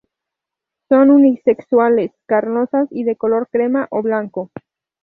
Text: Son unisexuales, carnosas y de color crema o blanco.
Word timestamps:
Son 0.89 1.11
unisexuales, 1.11 2.09
carnosas 2.25 2.87
y 2.89 3.03
de 3.03 3.15
color 3.17 3.49
crema 3.51 3.87
o 3.91 4.01
blanco. 4.01 4.49